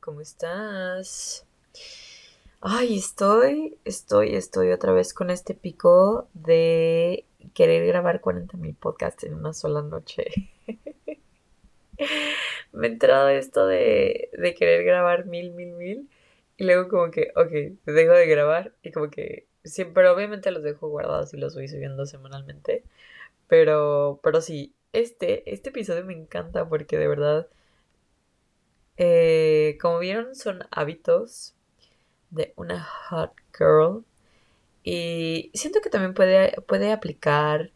[0.00, 1.46] ¿cómo estás?
[2.60, 9.24] Ay, estoy, estoy, estoy otra vez con este pico de querer grabar 40 mil podcasts
[9.24, 10.26] en una sola noche.
[12.72, 16.08] Me he entrado esto de, de querer grabar mil, mil, mil.
[16.56, 17.50] Y luego como que, ok,
[17.86, 22.06] dejo de grabar y como que siempre, obviamente los dejo guardados y los voy subiendo
[22.06, 22.84] semanalmente.
[23.48, 27.48] Pero, pero sí, este, este episodio me encanta porque de verdad
[28.96, 31.54] eh, como vieron, son hábitos
[32.30, 34.04] de una hot girl.
[34.82, 37.72] Y siento que también puede, puede aplicar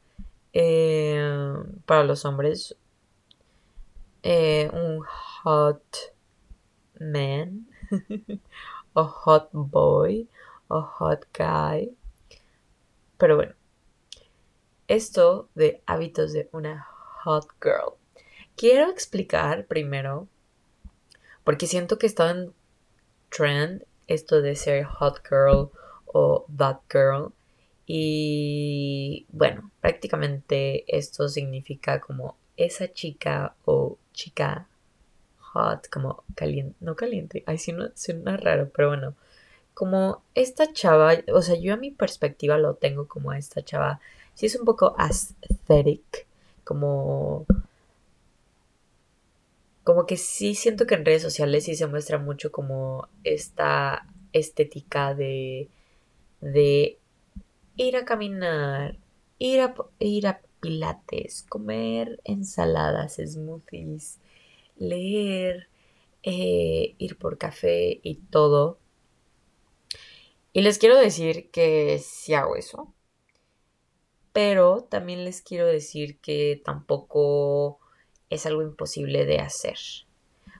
[0.52, 1.55] eh,
[1.87, 2.77] para los hombres
[4.23, 5.83] eh, un hot
[7.01, 7.66] man
[8.93, 10.29] o hot boy
[10.69, 11.96] o hot guy.
[13.16, 13.55] Pero bueno,
[14.87, 16.87] esto de hábitos de una
[17.24, 17.95] hot girl.
[18.57, 20.29] Quiero explicar primero
[21.48, 22.52] porque siento que está en
[23.30, 25.71] trend esto de ser hot girl
[26.04, 27.32] o that girl.
[27.87, 34.69] Y bueno, prácticamente esto significa como esa chica o chica
[35.38, 39.15] hot, como caliente, no caliente, ay, no, suena raro, pero bueno,
[39.73, 44.01] como esta chava, o sea, yo a mi perspectiva lo tengo como esta chava,
[44.35, 46.26] sí es un poco aesthetic,
[46.63, 47.46] como
[49.89, 55.15] como que sí siento que en redes sociales sí se muestra mucho como esta estética
[55.15, 55.71] de,
[56.43, 56.99] de
[57.77, 58.99] ir a caminar,
[59.39, 64.19] ir a, ir a pilates, comer ensaladas, smoothies,
[64.77, 65.71] leer,
[66.22, 68.78] eh, ir por café y todo.
[70.53, 72.93] Y les quiero decir que sí hago eso.
[74.34, 77.81] Pero también les quiero decir que tampoco
[78.31, 79.78] es algo imposible de hacer.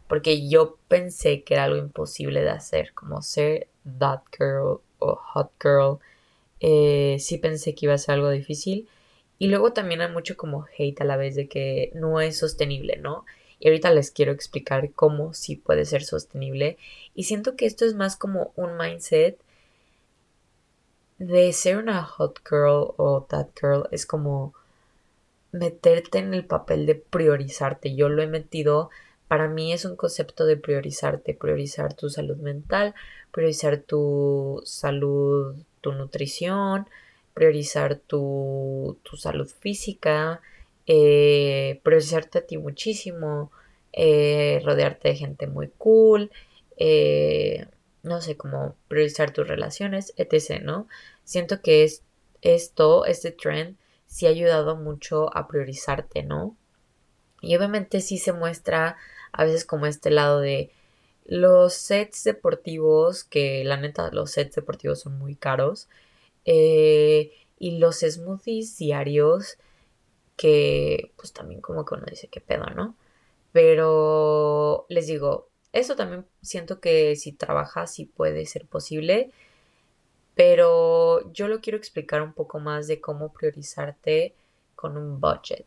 [0.09, 5.53] Porque yo pensé que era algo imposible de hacer, como ser that girl o hot
[5.63, 5.99] girl.
[6.61, 8.89] Eh, sí pensé que iba a ser algo difícil.
[9.39, 12.97] Y luego también hay mucho como hate a la vez de que no es sostenible,
[12.97, 13.25] ¿no?
[13.61, 16.79] Y ahorita les quiero explicar cómo sí puede ser sostenible.
[17.15, 19.39] Y siento que esto es más como un mindset
[21.19, 23.89] de ser una hot girl o that girl.
[23.91, 24.55] Es como
[25.53, 27.95] meterte en el papel de priorizarte.
[27.95, 28.91] Yo lo he metido,
[29.29, 32.95] para mí es un concepto de priorizarte, priorizar tu salud mental,
[33.33, 36.89] priorizar tu salud, tu nutrición,
[37.35, 40.41] priorizar tu, tu salud física,
[40.87, 43.53] eh, priorizarte a ti muchísimo,
[43.93, 46.31] eh, rodearte de gente muy cool,
[46.77, 47.67] eh,
[48.03, 50.89] no sé, como priorizar tus relaciones, etc., ¿no?
[51.25, 52.03] Siento que es
[52.43, 53.77] esto, este trend,
[54.09, 56.57] sí ha ayudado mucho a priorizarte, ¿no?
[57.41, 58.97] Y obviamente sí se muestra
[59.33, 60.73] a veces como este lado de
[61.27, 65.89] los sets deportivos, que la neta los sets deportivos son muy caros,
[66.45, 69.59] eh, y los smoothies diarios,
[70.37, 72.97] que pues también como que uno dice qué pedo, ¿no?
[73.53, 79.33] Pero les digo, eso también siento que si trabajas sí puede ser posible
[80.39, 84.37] pero yo lo quiero explicar un poco más de cómo priorizarte
[84.77, 85.67] con un budget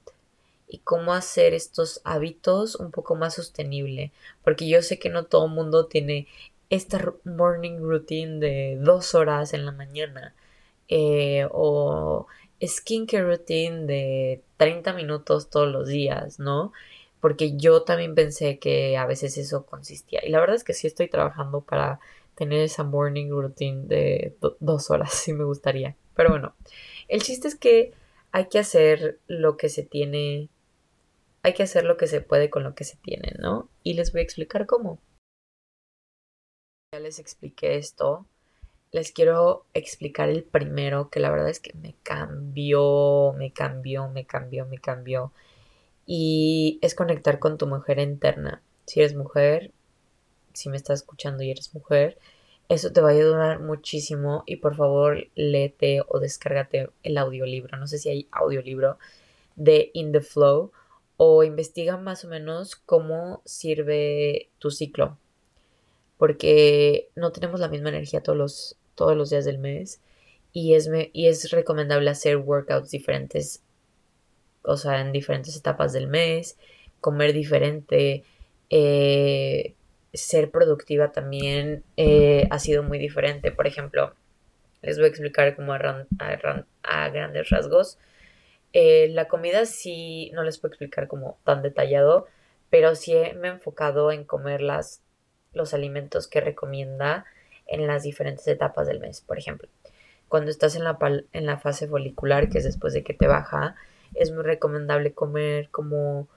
[0.66, 4.14] y cómo hacer estos hábitos un poco más sostenible.
[4.46, 6.26] Porque yo sé que no todo el mundo tiene
[6.70, 10.34] esta morning routine de dos horas en la mañana
[10.88, 12.28] eh, o
[12.66, 16.72] skincare routine de 30 minutos todos los días, ¿no?
[17.20, 20.22] Porque yo también pensé que a veces eso consistía.
[20.26, 22.00] Y la verdad es que sí estoy trabajando para
[22.36, 25.96] tener esa morning routine de dos horas, si me gustaría.
[26.16, 26.56] Pero bueno,
[27.08, 27.94] el chiste es que
[28.32, 30.50] hay que hacer lo que se tiene,
[31.44, 33.70] hay que hacer lo que se puede con lo que se tiene, ¿no?
[33.84, 35.00] Y les voy a explicar cómo.
[36.94, 38.26] Ya les expliqué esto.
[38.92, 44.26] Les quiero explicar el primero, que la verdad es que me cambió, me cambió, me
[44.26, 45.32] cambió, me cambió.
[46.06, 48.62] Y es conectar con tu mujer interna.
[48.86, 49.72] Si eres mujer,
[50.54, 52.18] si me estás escuchando y eres mujer,
[52.70, 57.78] eso te va a ayudar muchísimo y por favor léete o descárgate el audiolibro.
[57.78, 58.98] No sé si hay audiolibro
[59.56, 60.72] de In the Flow
[61.18, 65.18] o investiga más o menos cómo sirve tu ciclo.
[66.18, 70.00] Porque no tenemos la misma energía todos los, todos los días del mes
[70.54, 73.64] y es, y es recomendable hacer workouts diferentes,
[74.64, 76.58] o sea, en diferentes etapas del mes,
[77.00, 78.24] comer diferente,
[78.70, 79.76] eh,
[80.14, 83.52] ser productiva también eh, ha sido muy diferente.
[83.52, 84.14] Por ejemplo,
[84.82, 85.80] les voy a explicar como a,
[87.10, 87.98] grandes rasgos.
[88.74, 92.28] Eh, la comida sí, no les puedo explicar como tan detallado,
[92.70, 95.02] pero sí me he enfocado en comer las
[95.54, 97.26] los alimentos que recomienda
[97.68, 99.22] en las diferentes etapas del mes.
[99.22, 99.68] Por ejemplo,
[100.28, 100.98] cuando estás en la,
[101.34, 103.76] en la fase folicular, que es después de que te baja,
[104.14, 106.28] es muy recomendable comer como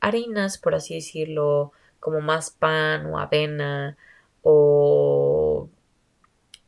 [0.00, 3.96] harinas, por así decirlo, como más pan o avena
[4.42, 5.68] o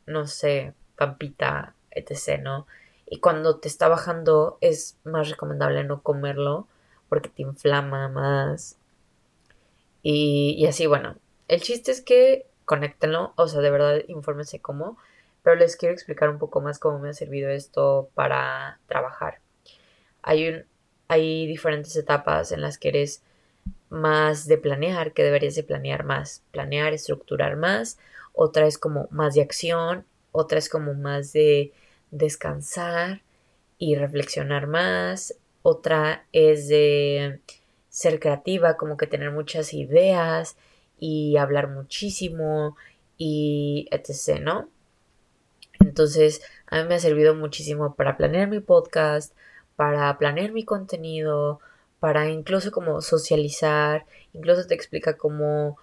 [0.07, 2.67] no sé, pampita, etc., ¿no?
[3.07, 6.67] Y cuando te está bajando es más recomendable no comerlo
[7.09, 8.77] porque te inflama más.
[10.03, 11.17] Y, y así, bueno,
[11.49, 14.97] el chiste es que conéctenlo, o sea, de verdad infórmense cómo,
[15.43, 19.41] pero les quiero explicar un poco más cómo me ha servido esto para trabajar.
[20.23, 20.65] Hay, un,
[21.09, 23.23] hay diferentes etapas en las que eres
[23.91, 27.99] más de planear, que deberías de planear más, planear, estructurar más,
[28.33, 31.73] otra es como más de acción, otra es como más de
[32.11, 33.23] descansar
[33.79, 37.41] y reflexionar más, otra es de
[37.89, 40.57] ser creativa, como que tener muchas ideas
[40.99, 42.77] y hablar muchísimo
[43.19, 44.69] y etc., ¿no?
[45.81, 49.35] Entonces, a mí me ha servido muchísimo para planear mi podcast,
[49.77, 51.61] para planear mi contenido,
[52.01, 55.79] para incluso como socializar, incluso te explica cómo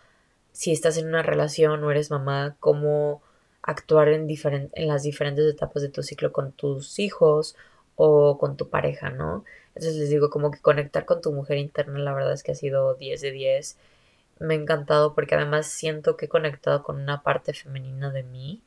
[0.51, 3.21] si estás en una relación o eres mamá, cómo
[3.63, 4.27] actuar en,
[4.73, 7.55] en las diferentes etapas de tu ciclo con tus hijos
[7.95, 9.45] o con tu pareja, ¿no?
[9.69, 12.55] Entonces les digo, como que conectar con tu mujer interna, la verdad es que ha
[12.55, 13.77] sido 10 de 10.
[14.39, 18.61] Me ha encantado porque además siento que he conectado con una parte femenina de mí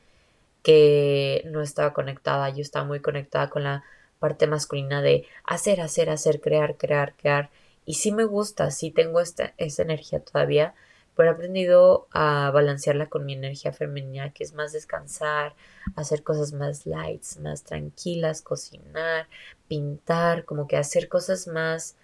[0.63, 2.51] que no estaba conectada.
[2.51, 3.85] Yo estaba muy conectada con la
[4.21, 7.51] parte masculina de hacer, hacer, hacer, crear, crear, crear.
[7.87, 10.75] Y sí me gusta, sí tengo esta, esa energía todavía,
[11.17, 15.55] pero he aprendido a balancearla con mi energía femenina, que es más descansar,
[15.97, 19.29] hacer cosas más lights, más tranquilas, cocinar,
[19.69, 21.97] pintar, como que hacer cosas más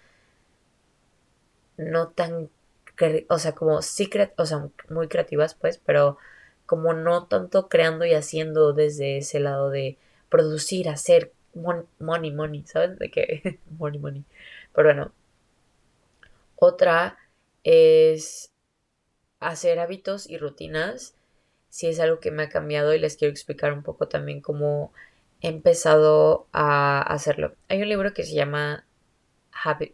[1.77, 2.49] no tan,
[3.29, 6.17] o sea, como sí, o sea, muy creativas pues, pero
[6.65, 9.97] como no tanto creando y haciendo desde ese lado de
[10.29, 12.97] producir, hacer, money, money, ¿sabes?
[12.99, 13.59] De qué?
[13.77, 14.23] money, money.
[14.73, 15.11] Pero bueno,
[16.55, 17.17] otra
[17.63, 18.51] es
[19.39, 21.15] hacer hábitos y rutinas,
[21.69, 24.91] si es algo que me ha cambiado y les quiero explicar un poco también cómo
[25.41, 27.55] he empezado a hacerlo.
[27.67, 28.85] Hay un libro que se llama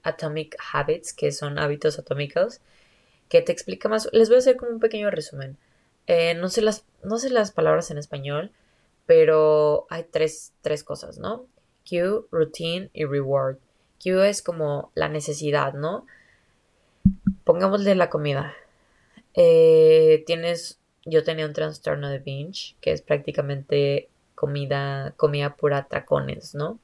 [0.04, 2.62] Atomic Habits, que son hábitos atómicos,
[3.30, 4.10] que te explica más.
[4.12, 5.58] Les voy a hacer como un pequeño resumen.
[6.08, 8.52] Eh, no, sé las, no sé las palabras en español,
[9.06, 11.48] pero hay tres, tres cosas, ¿no?
[11.88, 13.58] Q, routine y reward.
[14.02, 16.06] Q es como la necesidad, ¿no?
[17.44, 18.54] Pongámosle la comida.
[19.34, 26.56] Eh, tienes, yo tenía un trastorno de binge, que es prácticamente comida, comida pura tacones,
[26.56, 26.80] ¿no?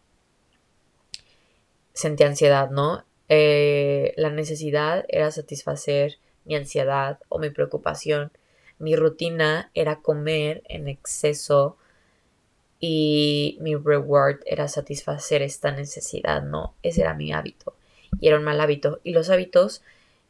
[1.94, 3.04] Sentí ansiedad, ¿no?
[3.28, 8.32] Eh, la necesidad era satisfacer mi ansiedad o mi preocupación.
[8.80, 11.78] Mi rutina era comer en exceso
[12.80, 16.76] y mi reward era satisfacer esta necesidad, ¿no?
[16.82, 17.76] Ese era mi hábito
[18.20, 19.00] y era un mal hábito.
[19.04, 19.82] Y los hábitos,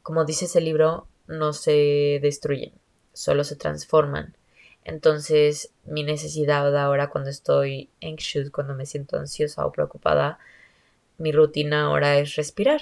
[0.01, 2.73] como dice ese libro, no se destruyen,
[3.13, 4.35] solo se transforman.
[4.83, 10.39] Entonces, mi necesidad ahora cuando estoy anxious, cuando me siento ansiosa o preocupada,
[11.19, 12.81] mi rutina ahora es respirar.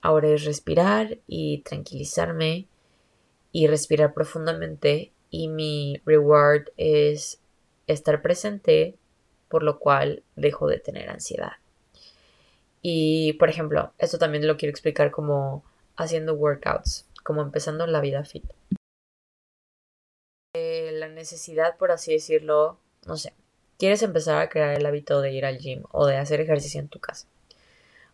[0.00, 2.66] Ahora es respirar y tranquilizarme
[3.52, 7.40] y respirar profundamente y mi reward es
[7.88, 8.96] estar presente,
[9.48, 11.52] por lo cual dejo de tener ansiedad.
[12.82, 15.64] Y, por ejemplo, esto también lo quiero explicar como
[15.96, 18.44] haciendo workouts, como empezando la vida fit.
[20.54, 23.34] Eh, la necesidad, por así decirlo, no sé,
[23.78, 26.88] quieres empezar a crear el hábito de ir al gym o de hacer ejercicio en
[26.88, 27.26] tu casa.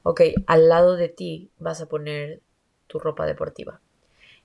[0.02, 2.40] Ok, al lado de ti vas a poner
[2.86, 3.80] tu ropa deportiva.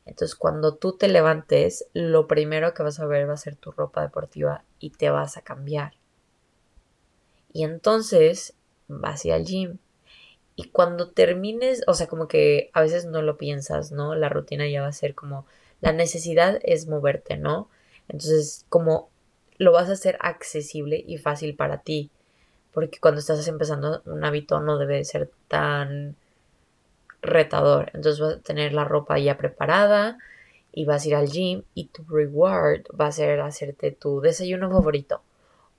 [0.09, 3.71] Entonces, cuando tú te levantes, lo primero que vas a ver va a ser tu
[3.71, 5.93] ropa deportiva y te vas a cambiar.
[7.53, 8.55] Y entonces
[8.87, 9.77] vas a al gym.
[10.55, 14.15] Y cuando termines, o sea, como que a veces no lo piensas, ¿no?
[14.15, 15.45] La rutina ya va a ser como,
[15.79, 17.69] la necesidad es moverte, ¿no?
[18.07, 19.09] Entonces, como
[19.59, 22.09] lo vas a hacer accesible y fácil para ti.
[22.73, 26.15] Porque cuando estás empezando un hábito no debe ser tan
[27.21, 27.91] retador.
[27.93, 30.17] Entonces vas a tener la ropa ya preparada
[30.71, 34.69] y vas a ir al gym y tu reward va a ser hacerte tu desayuno
[34.69, 35.21] favorito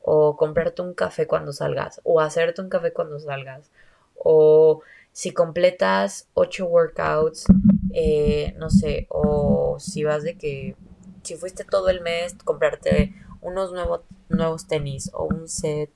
[0.02, 3.70] o comprarte un café cuando salgas o hacerte un café cuando salgas
[4.16, 4.82] o
[5.12, 7.46] si completas ocho workouts
[7.92, 10.76] eh, no sé o si vas de que
[11.22, 15.90] si fuiste todo el mes comprarte unos nuevos nuevos tenis o un set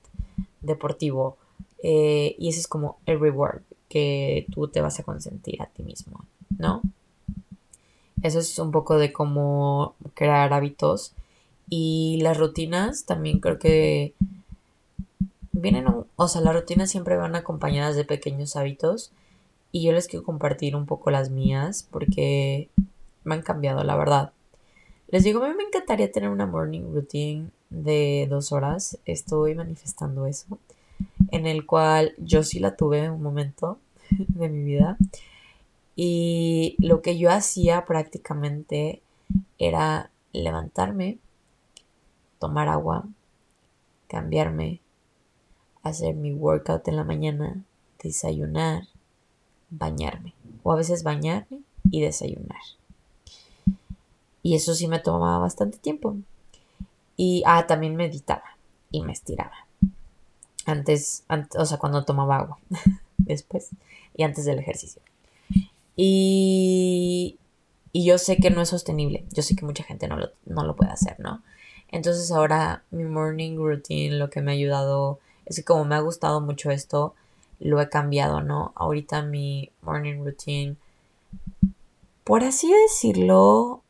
[0.61, 1.37] deportivo
[1.83, 3.61] eh, y ese es como el reward
[3.95, 6.25] que tú te vas a consentir a ti mismo,
[6.57, 6.81] ¿no?
[8.21, 11.13] eso es un poco de cómo crear hábitos.
[11.69, 14.13] Y las rutinas también creo que
[15.53, 15.85] vienen,
[16.15, 19.11] o sea, las rutinas siempre van acompañadas de pequeños hábitos.
[19.71, 22.69] Y yo les quiero compartir un poco las mías porque
[23.23, 24.33] me han cambiado, la verdad.
[25.07, 28.97] Les digo, a mí me encantaría tener una morning routine de dos horas.
[29.05, 30.57] Estoy manifestando eso.
[31.31, 33.79] En el cual yo sí la tuve un momento
[34.27, 34.97] de mi vida.
[35.95, 39.01] Y lo que yo hacía prácticamente
[39.57, 41.19] era levantarme,
[42.39, 43.07] tomar agua,
[44.07, 44.81] cambiarme,
[45.83, 47.63] hacer mi workout en la mañana,
[48.03, 48.83] desayunar,
[49.69, 50.33] bañarme.
[50.63, 52.61] O a veces bañarme y desayunar.
[54.43, 56.17] Y eso sí me tomaba bastante tiempo.
[57.17, 58.57] Y, ah, también meditaba
[58.91, 59.65] y me estiraba.
[60.65, 62.59] Antes, antes o sea, cuando tomaba agua.
[63.17, 63.69] Después.
[64.15, 65.01] Y antes del ejercicio.
[65.95, 67.37] Y,
[67.93, 69.25] yo sé que no es sostenible.
[69.31, 71.41] Yo sé que mucha gente no lo, no lo puede hacer, ¿no?
[71.89, 75.99] Entonces ahora mi morning routine lo que me ha ayudado es que como me ha
[75.99, 77.13] gustado mucho esto,
[77.59, 78.73] lo he cambiado, ¿no?
[78.75, 80.75] Ahorita mi morning routine,
[82.23, 83.81] por así decirlo,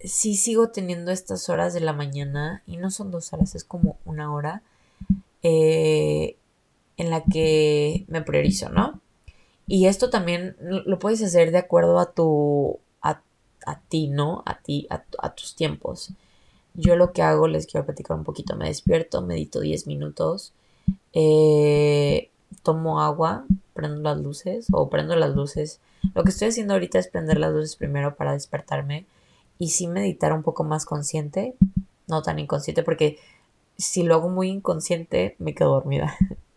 [0.00, 3.96] sí sigo teniendo estas horas de la mañana y no son dos horas, es como
[4.04, 4.62] una hora
[5.42, 6.36] eh,
[6.98, 9.00] en la que me priorizo, ¿no?
[9.66, 14.42] Y esto también lo puedes hacer de acuerdo a tu, a, ti, ¿no?
[14.46, 16.10] A ti, a, tus tiempos.
[16.74, 20.54] Yo lo que hago, les quiero platicar un poquito, me despierto, medito 10 minutos,
[21.12, 22.30] eh,
[22.62, 25.80] tomo agua, prendo las luces o prendo las luces.
[26.14, 29.06] Lo que estoy haciendo ahorita es prender las luces primero para despertarme
[29.58, 31.54] y sí meditar un poco más consciente,
[32.06, 33.18] no tan inconsciente, porque
[33.76, 36.16] si lo hago muy inconsciente me quedo dormida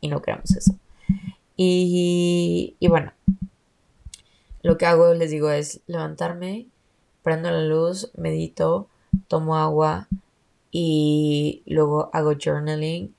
[0.00, 0.74] y no queremos eso.
[1.62, 3.12] Y, bueno,
[4.62, 6.66] lo que hago, les digo, es levantarme,
[7.22, 8.88] prendo la luz, medito,
[9.28, 10.08] tomo agua
[10.70, 13.14] y luego hago journaling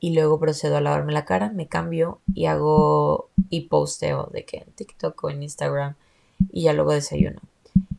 [0.00, 4.58] y luego procedo a lavarme la cara, me cambio y hago y posteo de que
[4.58, 5.94] en TikTok o en Instagram
[6.52, 7.40] y ya luego desayuno.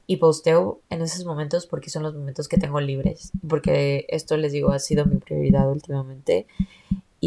[0.08, 4.52] Y posteo en esos momentos porque son los momentos que tengo libres, porque esto les
[4.52, 6.48] digo ha sido mi prioridad últimamente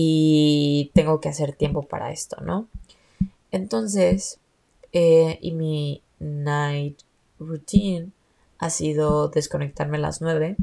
[0.00, 2.68] y tengo que hacer tiempo para esto, ¿no?
[3.50, 4.38] Entonces,
[4.92, 7.00] eh, y mi night
[7.40, 8.12] routine
[8.60, 10.54] ha sido desconectarme a las 9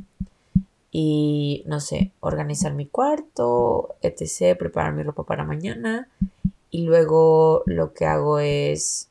[0.90, 6.08] y, no sé, organizar mi cuarto, etc., preparar mi ropa para mañana
[6.72, 9.10] y luego lo que hago es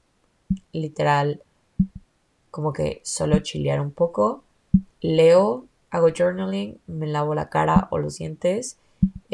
[0.73, 1.43] literal
[2.50, 4.43] como que solo chilear un poco,
[5.02, 8.78] leo, hago journaling, me lavo la cara o los dientes,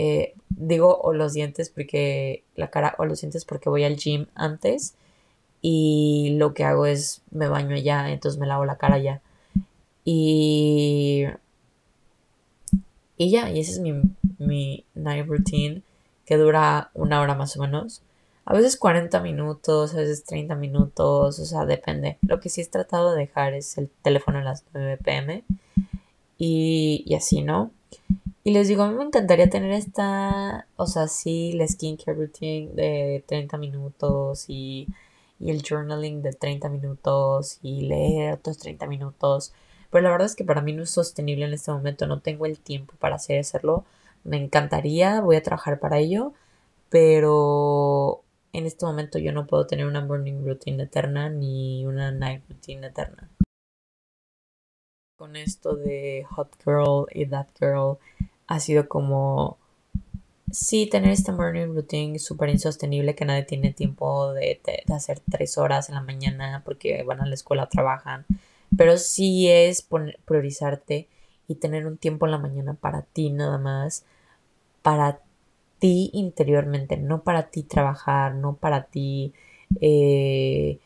[0.02, 4.28] eh, digo o los dientes porque la cara o los dientes porque voy al gym
[4.34, 4.94] antes
[5.60, 9.20] y lo que hago es me baño ya, entonces me lavo la cara ya.
[10.04, 11.26] Y,
[13.18, 13.92] y ya, y ese es mi,
[14.38, 15.82] mi night routine
[16.24, 18.00] que dura una hora más o menos.
[18.46, 22.16] A veces 40 minutos, a veces 30 minutos, o sea, depende.
[22.22, 25.44] Lo que sí he tratado de dejar es el teléfono a las 9 pm
[26.38, 27.70] y, y así, ¿no?
[28.42, 32.70] Y les digo, a mí me encantaría tener esta, o sea, sí, la skincare routine
[32.72, 34.88] de 30 minutos y,
[35.40, 39.52] el journaling de 30 minutos y leer otros 30 minutos.
[39.90, 42.46] Pero la verdad es que para mí no es sostenible en este momento, no tengo
[42.46, 43.84] el tiempo para hacer, hacerlo.
[44.24, 46.34] Me encantaría, voy a trabajar para ello,
[46.90, 52.42] pero en este momento yo no puedo tener una morning routine eterna ni una night
[52.48, 53.30] routine eterna.
[55.16, 57.98] Con esto de hot girl y that girl
[58.50, 59.58] ha sido como,
[60.50, 64.60] sí, tener este morning routine súper insostenible que nadie tiene tiempo de,
[64.92, 68.26] hacer tres horas en la mañana porque van a la escuela, trabajan,
[68.76, 69.86] pero sí es
[70.24, 71.06] priorizarte
[71.46, 74.04] y tener un tiempo en la mañana para ti nada más,
[74.82, 75.20] para
[75.78, 79.32] ti interiormente, no para ti trabajar, no para ti,
[79.80, 80.80] eh,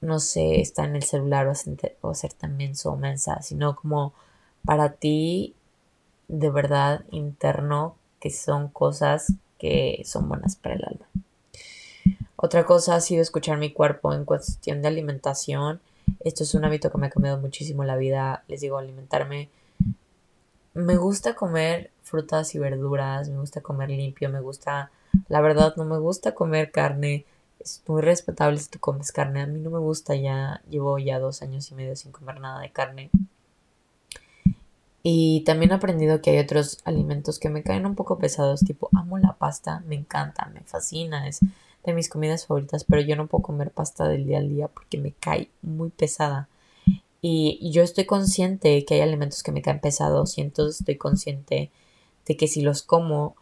[0.00, 4.14] no sé, estar en el celular o hacer, o hacer también su mensa, sino como
[4.64, 5.54] para ti
[6.32, 11.06] de verdad interno que son cosas que son buenas para el alma.
[12.36, 15.80] Otra cosa ha sido escuchar mi cuerpo en cuestión de alimentación.
[16.20, 18.44] Esto es un hábito que me ha cambiado muchísimo la vida.
[18.48, 19.50] Les digo, alimentarme.
[20.72, 24.90] Me gusta comer frutas y verduras, me gusta comer limpio, me gusta,
[25.28, 27.26] la verdad no me gusta comer carne.
[27.60, 29.42] Es muy respetable si tú comes carne.
[29.42, 32.60] A mí no me gusta ya, llevo ya dos años y medio sin comer nada
[32.60, 33.10] de carne.
[35.02, 38.88] Y también he aprendido que hay otros alimentos que me caen un poco pesados, tipo
[38.94, 41.40] amo la pasta, me encanta, me fascina, es
[41.84, 44.98] de mis comidas favoritas, pero yo no puedo comer pasta del día al día porque
[44.98, 46.48] me cae muy pesada.
[47.20, 51.70] Y, yo estoy consciente que hay alimentos que me caen pesados y entonces estoy consciente
[52.26, 53.36] de que si los como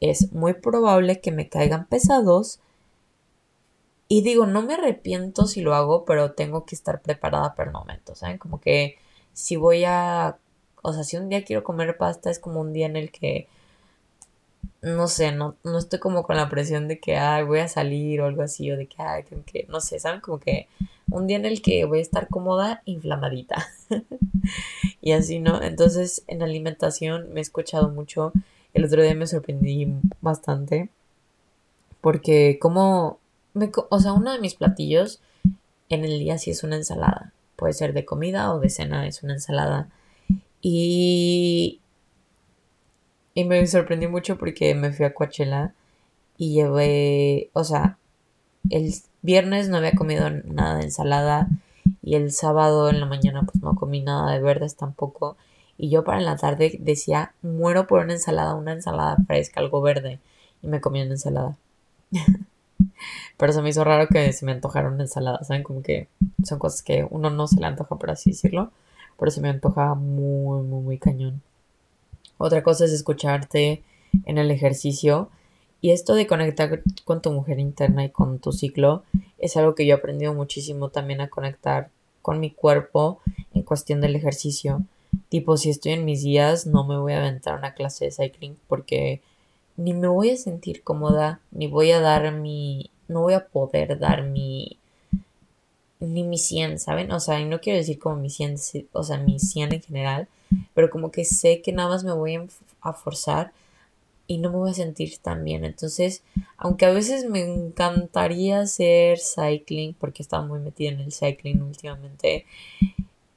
[0.00, 2.60] es muy probable que me caigan pesados.
[4.08, 7.72] Y digo, no me arrepiento si lo hago, pero tengo que estar preparada para el
[7.74, 8.38] momento, ¿saben?
[8.38, 8.96] Como que
[9.32, 10.38] si voy a,
[10.82, 13.48] o sea, si un día quiero comer pasta es como un día en el que
[14.82, 18.20] no sé, no, no estoy como con la presión de que, ay, voy a salir
[18.20, 20.20] o algo así, o de que, ay, que, no sé, ¿saben?
[20.20, 20.68] Como que
[21.10, 23.66] un día en el que voy a estar cómoda, inflamadita.
[25.02, 25.62] y así, ¿no?
[25.62, 28.32] Entonces, en alimentación me he escuchado mucho.
[28.72, 30.88] El otro día me sorprendí bastante.
[32.00, 33.18] Porque como,
[33.52, 35.20] me, o sea, uno de mis platillos
[35.90, 37.32] en el día sí es una ensalada.
[37.56, 39.88] Puede ser de comida o de cena, es una ensalada.
[40.62, 41.80] Y,
[43.34, 45.74] y me sorprendió mucho porque me fui a Coachella
[46.36, 47.98] y llevé, o sea,
[48.70, 51.48] el viernes no había comido nada de ensalada
[52.02, 55.36] y el sábado en la mañana pues no comí nada de verdes tampoco.
[55.78, 60.20] Y yo para la tarde decía, muero por una ensalada, una ensalada fresca, algo verde.
[60.62, 61.56] Y me comí una ensalada.
[63.38, 65.62] Pero se me hizo raro que se me antojara una ensalada, ¿saben?
[65.62, 66.08] Como que
[66.44, 68.72] son cosas que uno no se le antoja, por así decirlo.
[69.20, 71.42] Pero se me antoja muy, muy, muy cañón.
[72.38, 73.84] Otra cosa es escucharte
[74.24, 75.28] en el ejercicio.
[75.82, 79.04] Y esto de conectar con tu mujer interna y con tu ciclo
[79.38, 81.90] es algo que yo he aprendido muchísimo también a conectar
[82.22, 83.20] con mi cuerpo
[83.54, 84.82] en cuestión del ejercicio.
[85.28, 88.56] Tipo, si estoy en mis días, no me voy a aventar una clase de cycling
[88.68, 89.22] porque
[89.76, 93.98] ni me voy a sentir cómoda, ni voy a dar mi, no voy a poder
[93.98, 94.78] dar mi,
[96.00, 97.12] ni mi 100, ¿saben?
[97.12, 98.56] O sea, y no quiero decir como mi 100,
[98.92, 100.28] o sea, mi 100 en general,
[100.74, 102.38] pero como que sé que nada más me voy
[102.80, 103.52] a forzar
[104.26, 105.64] y no me voy a sentir tan bien.
[105.64, 106.22] Entonces,
[106.56, 112.46] aunque a veces me encantaría hacer cycling, porque estaba muy metida en el cycling últimamente,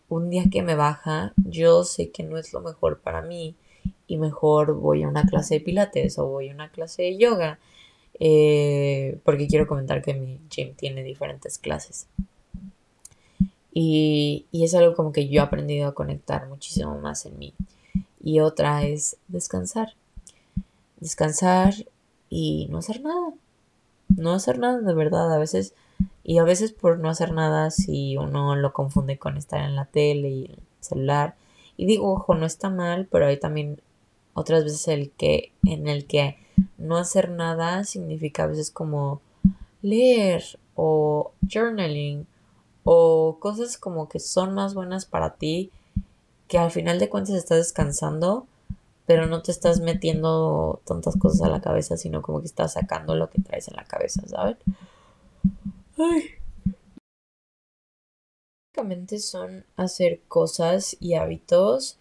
[0.08, 3.56] un día que me baja, yo sé que no es lo mejor para mí
[4.08, 7.60] y mejor voy a una clase de pilates o voy a una clase de yoga,
[8.19, 12.08] eh, porque quiero comentar que mi gym tiene diferentes clases.
[13.74, 17.54] Y, es algo como que yo he aprendido a conectar muchísimo más en mí.
[18.24, 19.96] Y otra es descansar.
[21.00, 21.74] Descansar
[22.30, 23.34] y no hacer nada.
[24.16, 25.34] No hacer nada de verdad.
[25.34, 25.74] A veces,
[26.24, 29.86] y a veces por no hacer nada, si uno lo confunde con estar en la
[29.86, 31.36] tele y el celular.
[31.76, 33.82] Y digo, ojo, no está mal, pero hay también
[34.36, 36.38] otras veces el que, en el que
[36.78, 39.22] no hacer nada significa a veces como
[39.82, 40.44] leer
[40.76, 42.28] o journaling
[42.84, 45.72] o cosas como que son más buenas para ti,
[46.48, 48.46] que al final de cuentas estás descansando,
[49.06, 53.15] pero no te estás metiendo tantas cosas a la cabeza, sino como que estás sacando
[53.15, 54.58] lo que traes en la cabeza, ¿sabes?
[55.98, 56.24] Ay.
[58.76, 62.00] Básicamente son hacer cosas y hábitos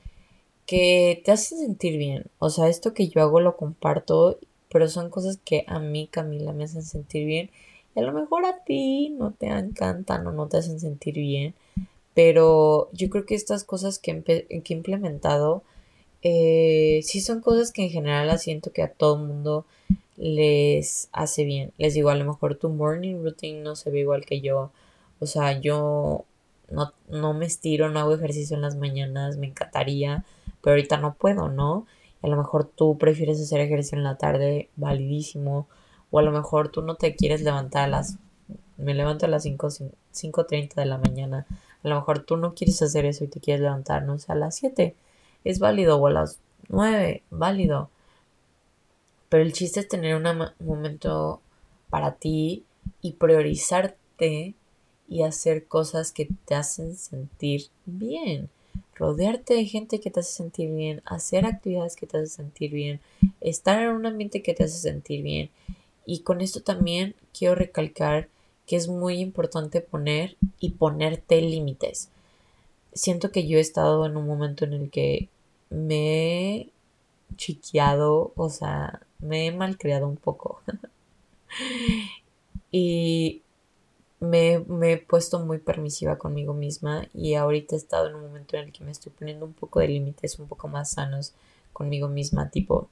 [0.66, 2.26] que te hacen sentir bien.
[2.38, 4.38] O sea, esto que yo hago lo comparto,
[4.70, 7.50] pero son cosas que a mí, Camila, me hacen sentir bien
[7.94, 11.54] a lo mejor a ti no te encantan o no te hacen sentir bien,
[12.14, 15.62] pero yo creo que estas cosas que, he implementado
[16.22, 19.66] eh, sí son cosas que en general siento que a todo mundo
[20.16, 21.72] les hace bien.
[21.78, 24.70] Les digo, a lo mejor tu morning routine no se ve igual que yo.
[25.20, 26.24] O sea, yo
[26.70, 30.24] no, no me estiro, no hago ejercicio en las mañanas, me encantaría,
[30.62, 31.86] pero ahorita no puedo, ¿no?
[32.22, 35.66] A lo mejor tú prefieres hacer ejercicio en la tarde, validísimo.
[36.12, 38.18] O a lo mejor tú no te quieres levantar a las...
[38.76, 41.46] Me levanto a las 5.30 de la mañana.
[41.82, 44.34] A lo mejor tú no quieres hacer eso y te quieres levantar, no sé, a
[44.34, 44.94] las 7.
[45.44, 45.96] Es válido.
[45.96, 47.22] O a las 9.
[47.30, 47.88] Válido.
[49.30, 50.24] Pero el chiste es tener un
[50.60, 51.40] momento
[51.88, 52.64] para ti
[53.00, 54.54] y priorizarte
[55.08, 58.50] y hacer cosas que te hacen sentir bien.
[58.96, 63.00] Rodearte de gente que te hace sentir bien, hacer actividades que te hacen sentir bien,
[63.40, 65.50] estar en un ambiente que te hace sentir bien
[66.06, 68.28] y con esto también quiero recalcar
[68.66, 72.08] que es muy importante poner y ponerte límites.
[72.92, 75.28] Siento que yo he estado en un momento en el que
[75.70, 76.68] me he
[77.36, 80.60] chiqueado, o sea, me he malcriado un poco.
[82.70, 83.42] y
[84.20, 88.56] me, me, he puesto muy permisiva conmigo misma y ahorita he estado en un momento
[88.56, 91.34] en el que me estoy poniendo un poco de límites un poco más sanos
[91.72, 92.88] conmigo misma, tipo,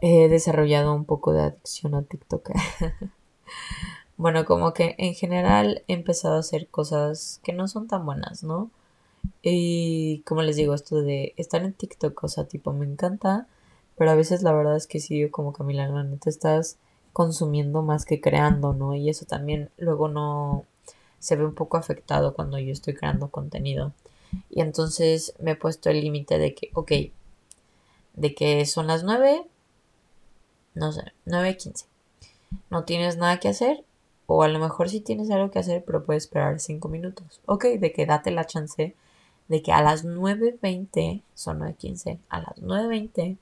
[0.00, 2.50] he desarrollado un poco de adicción a TikTok.
[4.16, 8.42] bueno, como que en general he empezado a hacer cosas que no son tan buenas,
[8.42, 8.70] ¿no?
[9.42, 13.46] Y como les digo, esto de estar en TikTok, o sea, tipo, me encanta,
[13.96, 16.78] pero a veces la verdad es que sí, como Camila, la neta estás
[17.12, 18.94] consumiendo más que creando, ¿no?
[18.94, 20.64] Y eso también luego no
[21.18, 23.92] se ve un poco afectado cuando yo estoy creando contenido.
[24.48, 26.92] Y entonces me he puesto el límite de que, ok,
[28.14, 29.46] de que son las 9,
[30.74, 31.86] no sé, 9.15.
[32.70, 33.84] No tienes nada que hacer,
[34.26, 37.40] o a lo mejor sí tienes algo que hacer, pero puedes esperar 5 minutos.
[37.46, 38.94] Ok, de que date la chance
[39.50, 43.36] de que a las 9.20, son 9.15, a las 9.20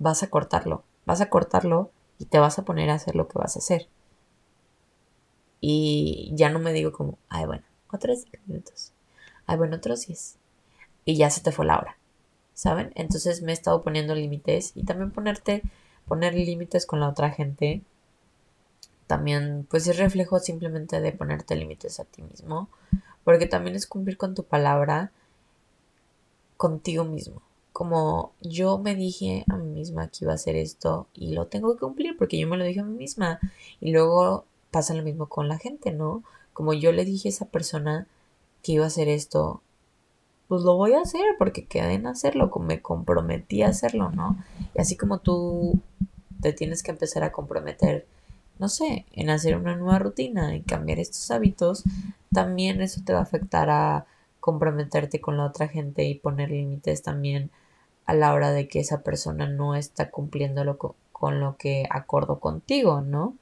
[0.00, 0.82] vas a cortarlo.
[1.06, 3.86] Vas a cortarlo y te vas a poner a hacer lo que vas a hacer.
[5.60, 8.92] Y ya no me digo como, ay, bueno, otros 5 minutos.
[9.46, 10.38] Ay, bueno, otros 10.
[11.04, 11.96] Y ya se te fue la hora.
[12.52, 12.90] ¿Saben?
[12.96, 15.62] Entonces me he estado poniendo límites y también ponerte,
[16.06, 17.82] poner límites con la otra gente.
[19.06, 22.68] También, pues es reflejo simplemente de ponerte límites a ti mismo.
[23.24, 25.12] Porque también es cumplir con tu palabra
[26.56, 27.42] contigo mismo.
[27.72, 31.74] Como yo me dije a mí misma que iba a hacer esto y lo tengo
[31.74, 33.40] que cumplir porque yo me lo dije a mí misma.
[33.80, 36.22] Y luego pasa lo mismo con la gente, ¿no?
[36.52, 38.06] Como yo le dije a esa persona
[38.62, 39.60] que iba a hacer esto,
[40.54, 44.38] pues lo voy a hacer porque quedé en hacerlo, me comprometí a hacerlo, ¿no?
[44.72, 45.80] Y así como tú
[46.40, 48.06] te tienes que empezar a comprometer,
[48.60, 51.82] no sé, en hacer una nueva rutina, en cambiar estos hábitos,
[52.32, 54.06] también eso te va a afectar a
[54.38, 57.50] comprometerte con la otra gente y poner límites también
[58.06, 60.78] a la hora de que esa persona no está cumpliendo
[61.10, 63.34] con lo que acordó contigo, ¿no?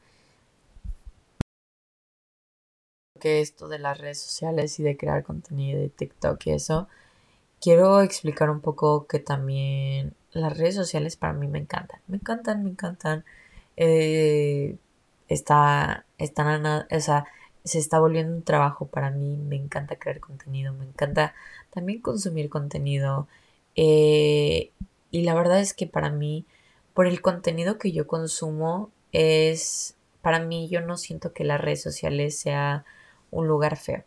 [3.22, 6.88] Que esto de las redes sociales y de crear contenido de TikTok y eso,
[7.60, 12.64] quiero explicar un poco que también las redes sociales para mí me encantan, me encantan,
[12.64, 13.24] me encantan.
[13.76, 14.76] Eh,
[15.28, 17.26] está, están, o sea,
[17.62, 21.32] se está volviendo un trabajo para mí, me encanta crear contenido, me encanta
[21.70, 23.28] también consumir contenido.
[23.76, 24.72] Eh,
[25.12, 26.44] y la verdad es que para mí,
[26.92, 31.82] por el contenido que yo consumo, es, para mí yo no siento que las redes
[31.82, 32.84] sociales sea
[33.32, 34.04] un lugar feo.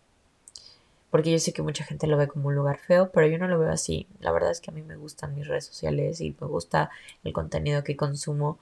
[1.11, 3.47] Porque yo sé que mucha gente lo ve como un lugar feo, pero yo no
[3.47, 4.07] lo veo así.
[4.19, 6.89] La verdad es que a mí me gustan mis redes sociales y me gusta
[7.23, 8.57] el contenido que consumo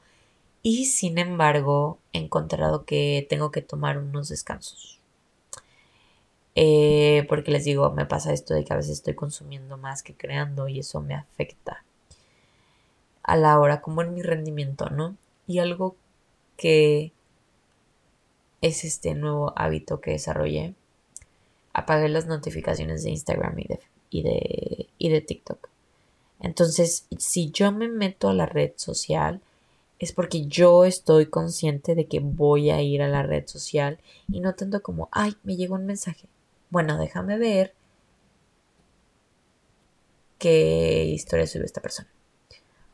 [0.64, 5.00] y sin embargo he encontrado que tengo que tomar unos descansos.
[6.56, 10.14] Eh, porque les digo, me pasa esto de que a veces estoy consumiendo más que
[10.14, 11.84] creando y eso me afecta
[13.24, 15.16] a la hora, como en mi rendimiento, ¿no?
[15.48, 15.96] Y algo
[16.58, 17.12] que
[18.64, 20.74] es este nuevo hábito que desarrollé,
[21.74, 25.68] apagué las notificaciones de Instagram y de, y de, y de TikTok.
[26.40, 29.42] Entonces, si yo me meto a la red social,
[30.00, 34.00] es porque yo estoy consciente de que voy a ir a la red social
[34.32, 36.30] y no tanto como, ay, me llegó un mensaje.
[36.70, 37.74] Bueno, déjame ver
[40.38, 42.08] qué historia subió esta persona.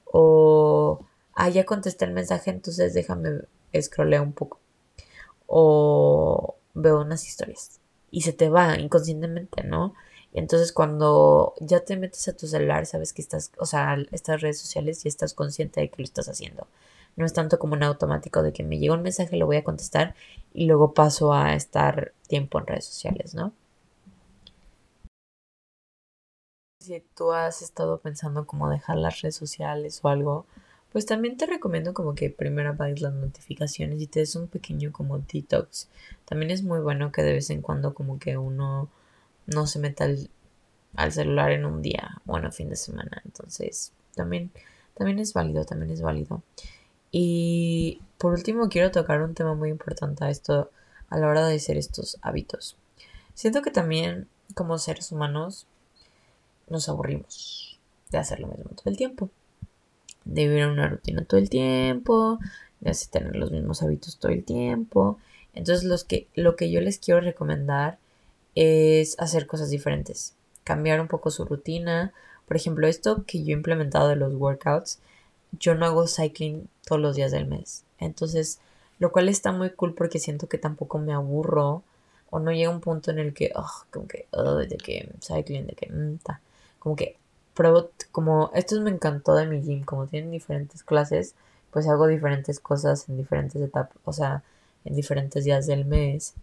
[0.05, 1.05] O,
[1.35, 3.41] ah, ya contesté el mensaje, entonces déjame
[3.79, 4.59] scrollear un poco.
[5.51, 7.79] O veo unas historias.
[8.11, 9.95] Y se te va inconscientemente, ¿no?
[10.31, 14.41] Y entonces cuando ya te metes a tu celular, sabes que estás, o sea, estas
[14.41, 16.67] redes sociales y estás consciente de que lo estás haciendo.
[17.15, 19.63] No es tanto como un automático de que me llega un mensaje, lo voy a
[19.63, 20.15] contestar
[20.53, 23.53] y luego paso a estar tiempo en redes sociales, ¿no?
[26.81, 30.45] Si tú has estado pensando como dejar las redes sociales o algo,
[30.91, 34.91] pues también te recomiendo como que primero apagues las notificaciones y te des un pequeño
[34.91, 35.89] como detox.
[36.25, 38.89] También es muy bueno que de vez en cuando como que uno
[39.45, 40.29] no se meta al,
[40.95, 43.21] al celular en un día o en un fin de semana.
[43.25, 44.51] Entonces, también,
[44.95, 46.41] también es válido, también es válido.
[47.11, 50.71] Y por último quiero tocar un tema muy importante a esto
[51.09, 52.77] a la hora de hacer estos hábitos.
[53.33, 55.67] Siento que también como seres humanos
[56.67, 59.29] nos aburrimos de hacer lo mismo todo el tiempo.
[60.33, 62.39] De vivir una rutina todo el tiempo,
[62.79, 65.19] de así tener los mismos hábitos todo el tiempo.
[65.53, 67.97] Entonces los que, lo que yo les quiero recomendar
[68.55, 70.35] es hacer cosas diferentes.
[70.63, 72.13] Cambiar un poco su rutina.
[72.47, 74.99] Por ejemplo, esto que yo he implementado de los workouts
[75.51, 77.83] yo no hago cycling todos los días del mes.
[77.97, 78.59] Entonces,
[78.99, 81.83] lo cual está muy cool porque siento que tampoco me aburro
[82.29, 83.51] o no llega un punto en el que,
[83.89, 84.27] como que,
[84.67, 86.19] de que cycling, de que, mm,
[86.77, 87.17] como que,
[87.59, 91.35] pero como, esto me encantó de mi gym, como tienen diferentes clases,
[91.71, 94.43] pues hago diferentes cosas en diferentes etapas, o sea,
[94.85, 96.35] en diferentes días del mes,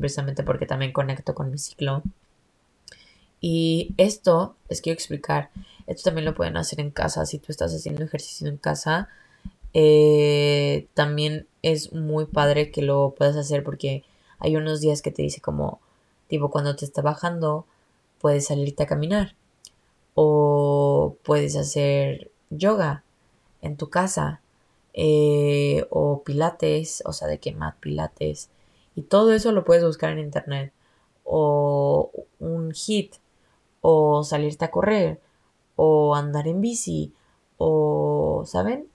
[0.00, 2.02] precisamente porque también conecto con mi ciclo.
[3.40, 5.50] Y esto les quiero explicar.
[5.86, 7.24] Esto también lo pueden hacer en casa.
[7.24, 9.08] Si tú estás haciendo ejercicio en casa,
[9.74, 14.02] eh, también es muy padre que lo puedas hacer porque
[14.40, 15.78] hay unos días que te dice como,
[16.26, 17.64] tipo, cuando te está bajando,
[18.18, 19.36] puedes salirte a caminar.
[20.14, 23.04] O puedes hacer yoga
[23.62, 24.40] en tu casa.
[24.94, 28.50] eh, o pilates, o sea, de que pilates.
[28.96, 30.72] Y todo eso lo puedes buscar en internet.
[31.24, 33.16] O un hit,
[33.82, 35.20] o salirte a correr,
[35.76, 37.12] o andar en bici,
[37.58, 38.88] o, ¿saben?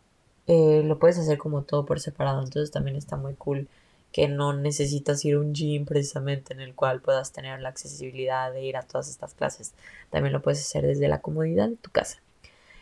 [0.47, 2.41] Eh, lo puedes hacer como todo por separado.
[2.43, 3.67] Entonces también está muy cool
[4.11, 8.51] que no necesitas ir a un gym precisamente en el cual puedas tener la accesibilidad
[8.51, 9.73] de ir a todas estas clases.
[10.09, 12.17] También lo puedes hacer desde la comodidad de tu casa.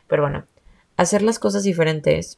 [0.07, 0.45] Pero bueno,
[0.95, 2.37] hacer las cosas diferentes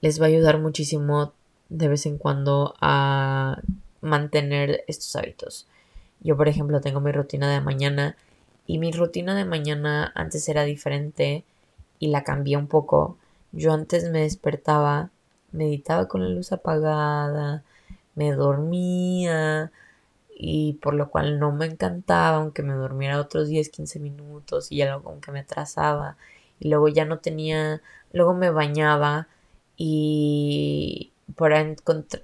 [0.00, 1.32] les va a ayudar muchísimo
[1.68, 3.60] de vez en cuando a
[4.00, 5.66] mantener estos hábitos.
[6.20, 8.16] Yo, por ejemplo, tengo mi rutina de mañana
[8.66, 11.44] y mi rutina de mañana antes era diferente
[11.98, 13.16] y la cambié un poco.
[13.52, 15.10] Yo antes me despertaba,
[15.52, 17.62] meditaba con la luz apagada,
[18.14, 19.72] me dormía
[20.36, 24.76] y por lo cual no me encantaba, aunque me durmiera otros 10, 15 minutos y
[24.76, 26.16] ya luego como que me atrasaba.
[26.60, 27.82] Y luego ya no tenía,
[28.12, 29.28] luego me bañaba
[29.76, 31.60] y para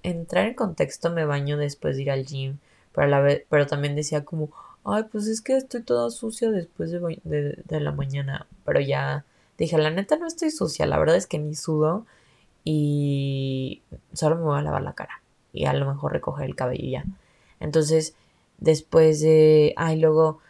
[0.03, 2.59] entrar en contexto me baño después de ir al gym,
[2.93, 4.51] pero, la vez, pero también decía como,
[4.85, 9.25] ay, pues es que estoy toda sucia después de, de, la mañana, pero ya
[9.59, 12.07] dije, la neta no estoy sucia, la verdad es que ni sudo
[12.65, 13.83] y
[14.15, 15.23] solo me voy a lavar la cara
[15.53, 17.05] y a lo mejor recoger el cabello ya.
[17.61, 18.15] Entonces,
[18.59, 20.41] después de, ay, luego,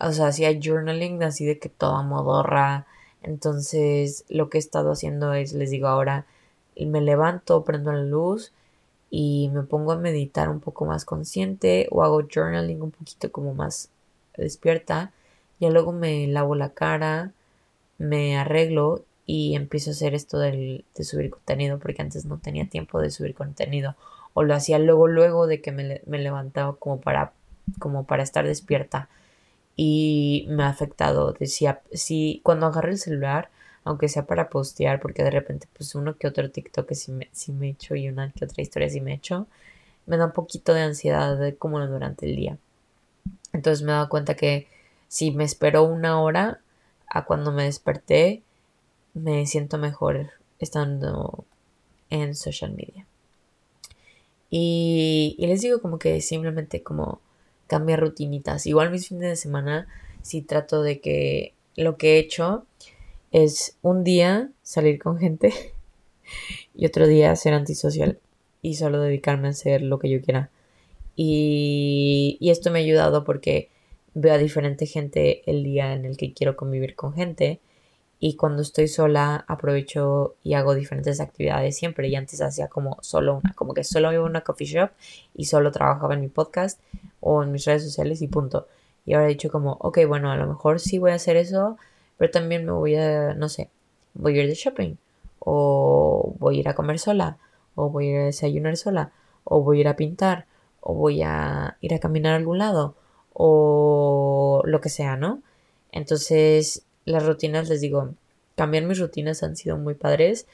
[0.00, 2.86] o sea, hacía journaling así de que toda modorra.
[3.22, 6.26] Entonces, lo que he estado haciendo es, les digo ahora,
[6.76, 8.52] me levanto, prendo la luz
[9.10, 13.54] y me pongo a meditar un poco más consciente o hago journaling un poquito como
[13.54, 13.90] más
[14.36, 15.12] despierta.
[15.60, 17.32] Ya luego me lavo la cara,
[17.98, 23.00] me arreglo y empiezo a hacer esto de subir contenido porque antes no tenía tiempo
[23.00, 23.96] de subir contenido
[24.34, 27.32] o lo hacía luego luego de que me, me levantaba como para
[27.78, 29.08] como para estar despierta
[29.76, 33.50] y me ha afectado decía si cuando agarro el celular
[33.86, 37.52] aunque sea para postear, porque de repente pues uno que otro TikTok sí me, sí
[37.52, 39.46] me echo y una que otra historia sí me echo,
[40.06, 42.58] me da un poquito de ansiedad de como durante el día.
[43.52, 44.66] Entonces me he dado cuenta que
[45.06, 46.58] si me espero una hora
[47.08, 48.42] a cuando me desperté,
[49.16, 51.44] me siento mejor estando
[52.10, 53.06] en social media.
[54.50, 57.20] Y, les digo como que simplemente como
[57.66, 58.66] cambiar rutinitas.
[58.66, 59.88] Igual mis fines de semana
[60.22, 62.66] sí trato de que lo que he hecho
[63.32, 65.52] es un día salir con gente
[66.74, 68.18] y otro día ser antisocial
[68.62, 70.50] y solo dedicarme a hacer lo que yo quiera.
[71.16, 73.70] Y esto me ha ayudado porque
[74.12, 77.60] veo a diferente gente el día en el que quiero convivir con gente
[78.18, 83.36] y cuando estoy sola aprovecho y hago diferentes actividades siempre y antes hacía como solo
[83.36, 84.90] una, como que solo iba a una coffee shop
[85.34, 86.80] y solo trabajaba en mi podcast
[87.20, 88.66] o en mis redes sociales y punto.
[89.04, 91.76] Y ahora he dicho como, ok, bueno, a lo mejor sí voy a hacer eso,
[92.16, 93.70] pero también me voy a, no sé,
[94.14, 94.96] voy a ir de shopping,
[95.38, 97.36] o voy a ir a comer sola,
[97.74, 99.12] o voy a ir a desayunar sola,
[99.44, 100.46] o voy a ir a pintar,
[100.80, 102.94] o voy a ir a caminar a algún lado,
[103.32, 105.42] o lo que sea, ¿no?
[105.92, 108.14] Entonces, las rutinas, les digo,
[108.56, 110.46] cambiar mis rutinas han sido muy padres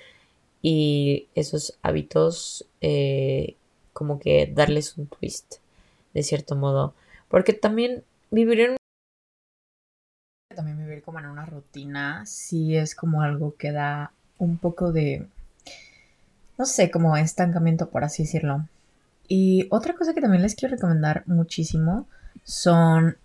[0.61, 3.57] y esos hábitos, eh,
[3.93, 5.57] como que darles un twist,
[6.15, 6.95] de cierto modo,
[7.29, 8.77] porque también vivir en
[10.55, 15.27] también vivir como en una rutina sí es como algo que da un poco de,
[16.59, 18.67] no sé, como estancamiento, por así decirlo.
[19.29, 22.07] Y otra cosa que también les quiero recomendar muchísimo
[22.45, 23.17] son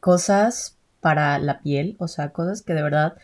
[0.00, 3.16] cosas para la piel, o sea, cosas que de verdad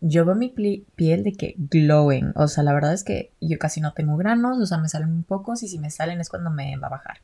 [0.00, 3.80] yo veo mi piel de que glowing, o sea, la verdad es que yo casi
[3.80, 6.76] no tengo granos, o sea, me salen pocos y si me salen es cuando me
[6.76, 7.18] va a bajar.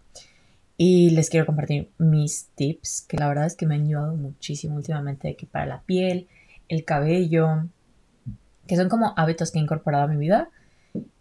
[0.79, 4.77] Y les quiero compartir mis tips, que la verdad es que me han ayudado muchísimo
[4.77, 6.29] últimamente, que para la piel,
[6.69, 7.69] el cabello,
[8.67, 10.49] que son como hábitos que he incorporado a mi vida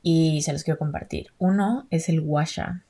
[0.02, 1.28] y se los quiero compartir.
[1.38, 2.84] Uno es el washa.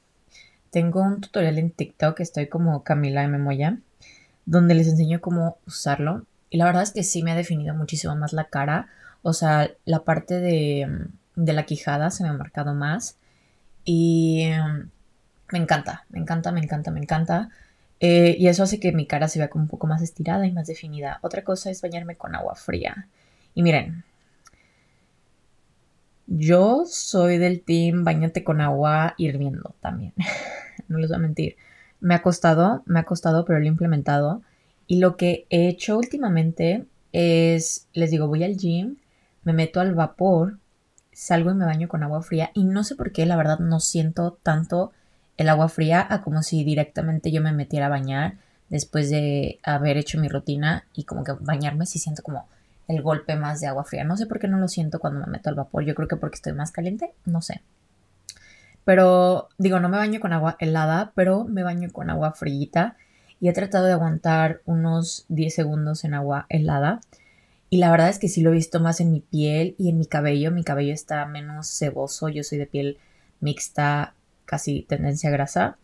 [0.70, 3.38] Tengo un tutorial en TikTok, estoy como Camila M.
[3.40, 3.80] Moya,
[4.46, 6.26] donde les enseño cómo usarlo.
[6.50, 8.88] Y la verdad es que sí me ha definido muchísimo más la cara.
[9.22, 13.18] O sea, la parte de, de la quijada se me ha marcado más.
[13.86, 14.50] Y
[15.52, 17.50] me encanta, me encanta, me encanta, me encanta.
[18.00, 20.52] Eh, y eso hace que mi cara se vea como un poco más estirada y
[20.52, 21.20] más definida.
[21.22, 23.08] Otra cosa es bañarme con agua fría.
[23.54, 24.04] Y miren,
[26.28, 30.14] yo soy del team bañate con agua hirviendo también.
[30.88, 31.58] no les voy a mentir.
[32.02, 34.42] Me ha costado, me ha costado, pero lo he implementado.
[34.88, 38.98] Y lo que he hecho últimamente es, les digo, voy al gym,
[39.44, 40.60] me meto al vapor,
[41.14, 42.52] salgo y me baño con agua fría.
[42.54, 44.92] Y no sé por qué, la verdad, no siento tanto
[45.38, 48.38] el agua fría a como si directamente yo me metiera a bañar
[48.70, 52.48] después de haber hecho mi rutina y como que bañarme si siento como
[52.88, 54.04] el golpe más de agua fría.
[54.04, 55.84] No sé por qué no lo siento cuando me meto al vapor.
[55.84, 57.62] Yo creo que porque estoy más caliente, no sé.
[58.84, 62.98] Pero digo, no me baño con agua helada, pero me baño con agua fríita
[63.40, 67.02] y he tratado de aguantar unos 10 segundos en agua helada.
[67.70, 69.98] Y la verdad es que sí lo he visto más en mi piel y en
[69.98, 70.52] mi cabello.
[70.52, 72.30] Mi cabello está menos ceboso.
[72.30, 72.98] Yo soy de piel
[73.40, 74.14] mixta,
[74.46, 75.78] casi tendencia grasa.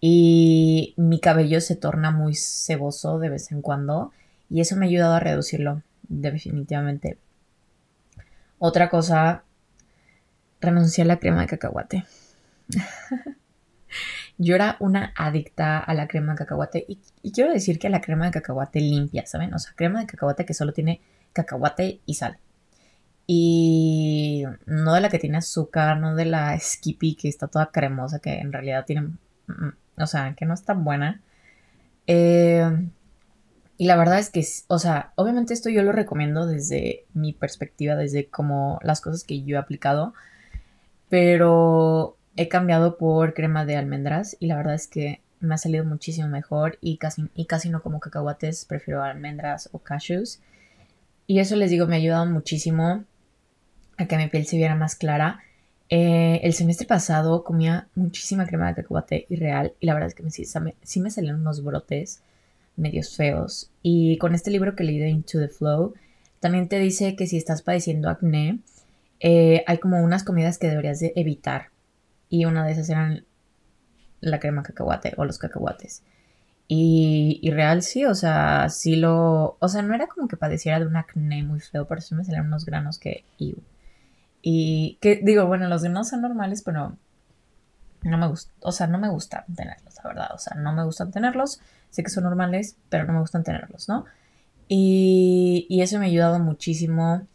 [0.00, 4.12] Y mi cabello se torna muy ceboso de vez en cuando.
[4.48, 7.18] Y eso me ha ayudado a reducirlo, definitivamente.
[8.58, 9.44] Otra cosa,
[10.60, 12.04] renuncié a la crema de cacahuate.
[14.38, 18.26] Yo era una adicta a la crema de cacahuate y, quiero decir que la crema
[18.26, 19.52] de cacahuate limpia, ¿saben?
[19.52, 21.00] O sea, crema de cacahuate que solo tiene
[21.32, 22.38] cacahuate y sal.
[23.26, 28.20] Y no de la que tiene azúcar, no de la Skippy que está toda cremosa,
[28.20, 29.16] que en realidad tiene, mm,
[29.48, 31.20] mm, o sea, que no es tan buena.
[32.06, 32.88] Eh,
[33.78, 37.94] y la verdad es que, o sea, obviamente esto yo lo recomiendo desde mi perspectiva,
[37.94, 40.14] desde como las cosas que yo he aplicado,
[41.08, 45.84] pero he cambiado por crema de almendras y la verdad es que me ha salido
[45.84, 50.40] muchísimo mejor y casi, y casi no como cacahuates, prefiero almendras o cashews.
[51.26, 53.04] Y eso les digo, me ha ayudado muchísimo
[53.96, 55.40] a que mi piel se viera más clara.
[55.88, 60.22] Eh, el semestre pasado comía muchísima crema de cacahuate irreal y la verdad es que
[60.22, 62.22] me, sí, me salieron unos brotes
[62.76, 63.72] medios feos.
[63.82, 65.94] Y con este libro que leí de Into the Flow,
[66.38, 68.60] también te dice que si estás padeciendo acné,
[69.18, 71.70] eh, hay como unas comidas que deberías de evitar
[72.28, 73.24] y una de esas eran
[74.20, 76.02] la crema cacahuate o los cacahuates.
[76.66, 79.56] Y, y, real sí, o sea, sí lo...
[79.58, 82.24] O sea, no era como que padeciera de un acné muy feo, pero sí me
[82.24, 83.24] salían unos granos que...
[84.42, 86.96] Y que digo, bueno, los granos son normales, pero
[88.02, 90.84] no me gusta, o sea, no me gustan tenerlos, la verdad, o sea, no me
[90.84, 91.60] gustan tenerlos,
[91.90, 94.04] sé que son normales, pero no me gustan tenerlos, ¿no?
[94.68, 97.26] Y, y eso me ha ayudado muchísimo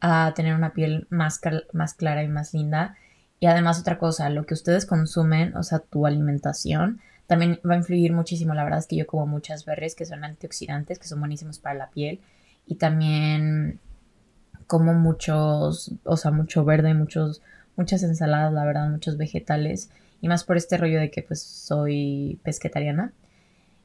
[0.00, 1.40] a tener una piel más,
[1.72, 2.96] más clara y más linda
[3.40, 7.76] y además otra cosa, lo que ustedes consumen, o sea, tu alimentación, también va a
[7.76, 8.54] influir muchísimo.
[8.54, 11.74] La verdad es que yo como muchas berries que son antioxidantes, que son buenísimos para
[11.74, 12.20] la piel.
[12.66, 13.80] Y también
[14.66, 17.42] como muchos, o sea, mucho verde, muchos,
[17.76, 19.90] muchas ensaladas, la verdad, muchos vegetales.
[20.20, 23.12] Y más por este rollo de que pues soy pesquetariana.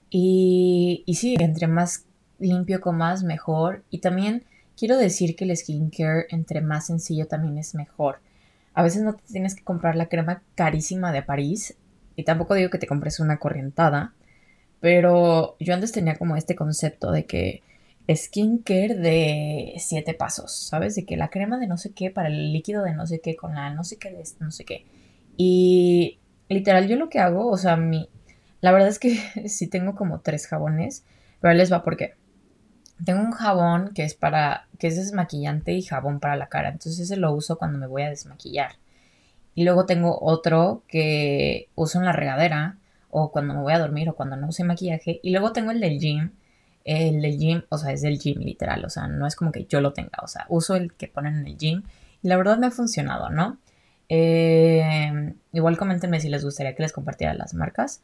[0.09, 2.05] Y, y sí, entre más
[2.39, 3.83] limpio comas, mejor.
[3.89, 4.45] Y también
[4.77, 8.19] quiero decir que el skincare, entre más sencillo, también es mejor.
[8.73, 11.77] A veces no te tienes que comprar la crema carísima de París.
[12.15, 14.13] Y tampoco digo que te compres una corrientada.
[14.79, 17.63] Pero yo antes tenía como este concepto de que
[18.13, 20.95] skincare de siete pasos, ¿sabes?
[20.95, 23.35] De que la crema de no sé qué para el líquido de no sé qué
[23.35, 24.85] con la no sé qué de no sé qué.
[25.37, 28.09] Y literal yo lo que hago, o sea, mi...
[28.61, 31.05] La verdad es que sí tengo como tres jabones,
[31.39, 32.15] pero les va porque
[33.05, 36.69] tengo un jabón que es para, que es desmaquillante y jabón para la cara.
[36.69, 38.75] Entonces ese lo uso cuando me voy a desmaquillar.
[39.55, 42.77] Y luego tengo otro que uso en la regadera
[43.09, 45.19] o cuando me voy a dormir o cuando no use maquillaje.
[45.23, 46.31] Y luego tengo el del gym.
[46.85, 48.83] El del gym, o sea, es del gym literal.
[48.85, 50.19] O sea, no es como que yo lo tenga.
[50.23, 51.83] O sea, uso el que ponen en el gym.
[52.23, 53.59] Y la verdad me ha funcionado, ¿no?
[54.09, 58.01] Eh, igual coméntenme si les gustaría que les compartiera las marcas.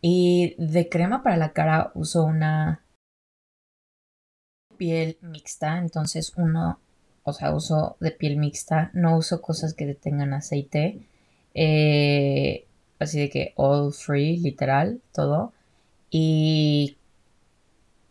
[0.00, 2.82] Y de crema para la cara uso una
[4.78, 6.78] piel mixta, entonces uno,
[7.24, 11.00] o sea, uso de piel mixta, no uso cosas que tengan aceite,
[11.54, 12.66] eh,
[12.98, 15.52] así de que all free, literal, todo.
[16.10, 16.96] Y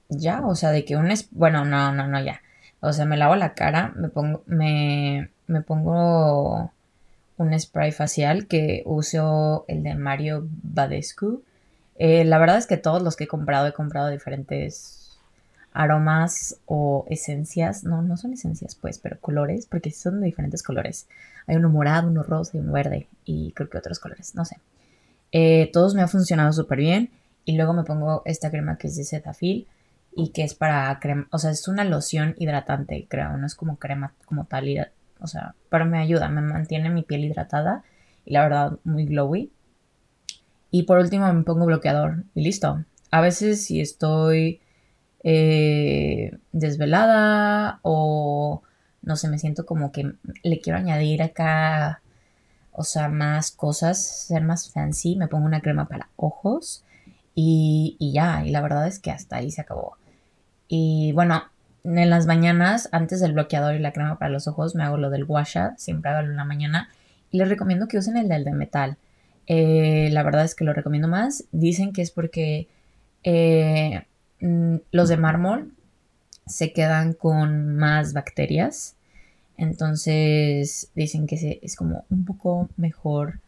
[0.10, 2.42] ya, o sea, de que un es, bueno, no, no, no, ya.
[2.80, 6.72] O sea, me lavo la cara, me pongo, me, me pongo
[7.38, 11.44] un spray facial que uso el de Mario Badescu.
[11.98, 14.97] Eh, la verdad es que todos los que he comprado he comprado diferentes
[15.78, 21.08] aromas o esencias, no, no son esencias pues, pero colores, porque son de diferentes colores.
[21.46, 24.58] Hay uno morado, uno rosa y uno verde y creo que otros colores, no sé.
[25.32, 27.12] Eh, todos me ha funcionado súper bien
[27.46, 29.68] y luego me pongo esta crema que es de Cetaphil
[30.16, 33.78] y que es para crema, o sea, es una loción hidratante, creo, no es como
[33.78, 37.84] crema como tal, o sea, pero me ayuda, me mantiene mi piel hidratada
[38.26, 39.52] y la verdad muy glowy.
[40.72, 42.84] Y por último me pongo bloqueador y listo.
[43.12, 44.60] A veces si estoy
[45.24, 48.62] eh, desvelada o
[49.02, 50.14] no sé, me siento como que
[50.44, 52.02] le quiero añadir acá,
[52.72, 56.84] o sea, más cosas, ser más fancy, me pongo una crema para ojos
[57.36, 59.98] y, y ya, y la verdad es que hasta ahí se acabó.
[60.68, 61.44] Y bueno,
[61.96, 65.10] en las mañanas, antes del bloqueador y la crema para los ojos, me hago lo
[65.10, 66.90] del washa, siempre hago en la mañana.
[67.32, 68.98] Y les recomiendo que usen el del de metal.
[69.48, 71.46] Eh, la verdad es que lo recomiendo más.
[71.52, 72.68] Dicen que es porque
[73.24, 74.06] eh,
[74.40, 75.74] los de mármol
[76.46, 78.96] se quedan con más bacterias.
[79.58, 83.40] Entonces dicen que es como un poco mejor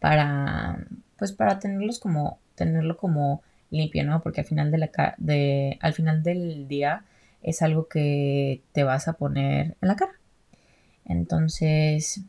[0.00, 0.86] para,
[1.18, 4.22] pues para tenerlos como, tenerlo como limpio, ¿no?
[4.22, 7.04] Porque al final, de la, de, al final del día
[7.42, 10.12] es algo que te vas a poner en la cara.
[11.04, 12.20] Entonces,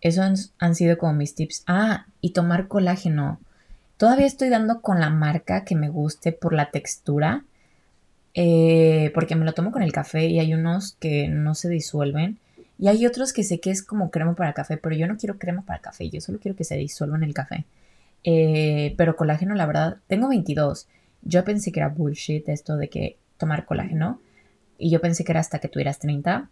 [0.00, 1.64] esos han, sido como mis tips.
[1.66, 3.40] Ah, y tomar colágeno.
[3.96, 7.44] Todavía estoy dando con la marca que me guste por la textura.
[8.34, 12.38] Eh, porque me lo tomo con el café y hay unos que no se disuelven.
[12.78, 15.38] Y hay otros que sé que es como crema para café, pero yo no quiero
[15.38, 17.64] crema para café, yo solo quiero que se disuelva en el café.
[18.24, 20.88] Eh, pero colágeno, la verdad, tengo 22.
[21.22, 24.20] Yo pensé que era bullshit esto de que tomar colágeno.
[24.78, 26.50] Y yo pensé que era hasta que tuvieras 30.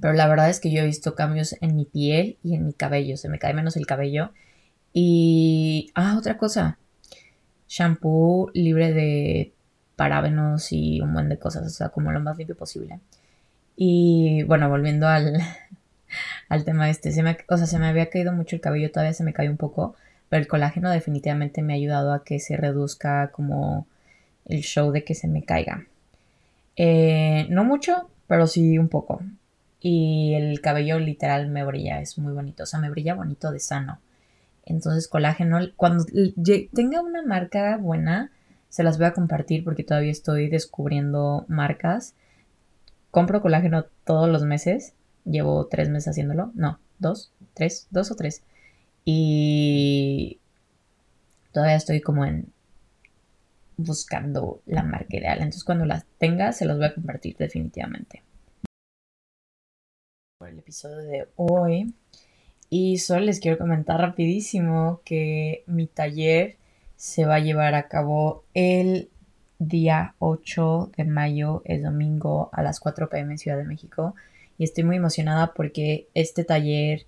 [0.00, 2.72] Pero la verdad es que yo he visto cambios en mi piel y en mi
[2.72, 3.16] cabello.
[3.16, 4.32] Se me cae menos el cabello.
[4.92, 5.90] Y.
[5.94, 6.78] Ah, otra cosa.
[7.68, 9.52] Shampoo libre de
[10.00, 11.66] parábenos y un buen de cosas.
[11.66, 13.00] O sea, como lo más limpio posible.
[13.76, 15.38] Y bueno, volviendo al,
[16.48, 17.12] al tema este.
[17.12, 18.90] Se me, o sea, se me había caído mucho el cabello.
[18.90, 19.96] Todavía se me cae un poco.
[20.30, 23.86] Pero el colágeno definitivamente me ha ayudado a que se reduzca como
[24.46, 25.84] el show de que se me caiga.
[26.76, 29.20] Eh, no mucho, pero sí un poco.
[29.82, 32.62] Y el cabello literal me brilla, es muy bonito.
[32.62, 34.00] O sea, me brilla bonito de sano.
[34.64, 36.06] Entonces, colágeno, cuando
[36.72, 38.30] tenga una marca buena,
[38.70, 42.14] se las voy a compartir porque todavía estoy descubriendo marcas.
[43.10, 44.94] Compro colágeno todos los meses.
[45.24, 46.52] Llevo tres meses haciéndolo.
[46.54, 48.44] No, dos, tres, dos o tres.
[49.04, 50.38] Y
[51.52, 52.52] todavía estoy como en
[53.76, 55.38] buscando la marca ideal.
[55.38, 58.22] Entonces cuando las tenga se los voy a compartir definitivamente.
[60.38, 61.92] Por el episodio de hoy.
[62.68, 66.59] Y solo les quiero comentar rapidísimo que mi taller
[67.00, 69.08] se va a llevar a cabo el
[69.58, 74.14] día 8 de mayo, el domingo a las 4 pm en Ciudad de México.
[74.58, 77.06] Y estoy muy emocionada porque este taller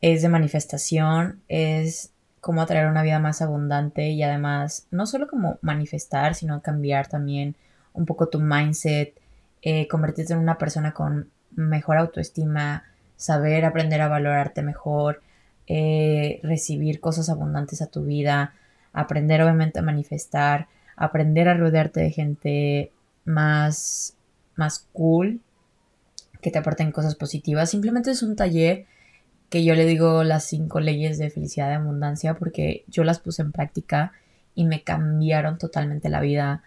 [0.00, 2.10] es de manifestación, es
[2.40, 7.54] cómo atraer una vida más abundante y además no solo como manifestar, sino cambiar también
[7.92, 9.14] un poco tu mindset,
[9.62, 12.82] eh, convertirte en una persona con mejor autoestima,
[13.14, 15.22] saber aprender a valorarte mejor,
[15.68, 18.54] eh, recibir cosas abundantes a tu vida,
[18.92, 22.92] aprender obviamente a manifestar, aprender a rodearte de gente
[23.24, 24.16] más,
[24.56, 25.40] más cool,
[26.40, 27.70] que te aporten cosas positivas.
[27.70, 28.86] Simplemente es un taller
[29.48, 33.42] que yo le digo las cinco leyes de felicidad y abundancia porque yo las puse
[33.42, 34.12] en práctica
[34.54, 36.62] y me cambiaron totalmente la vida.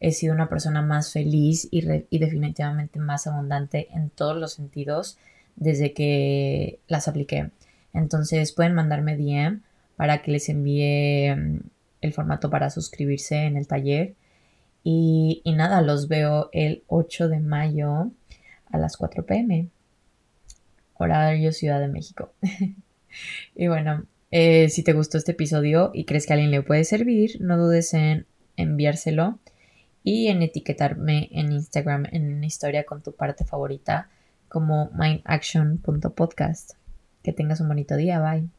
[0.00, 5.18] He sido una persona más feliz y, y definitivamente más abundante en todos los sentidos
[5.56, 7.50] desde que las apliqué.
[7.94, 9.62] Entonces pueden mandarme DM
[9.96, 11.60] para que les envíe mm,
[12.00, 14.14] el formato para suscribirse en el taller.
[14.84, 18.10] Y, nada, los veo el 8 de mayo
[18.70, 19.68] a las 4 pm
[20.94, 22.32] horario Ciudad de México.
[23.54, 26.84] y bueno, eh, si te gustó este episodio y crees que a alguien le puede
[26.84, 28.26] servir, no dudes en
[28.56, 29.38] enviárselo
[30.02, 34.08] y en etiquetarme en Instagram en una historia con tu parte favorita
[34.48, 36.74] como mindaction.podcast.
[37.22, 38.55] Que tengas un bonito día, bye.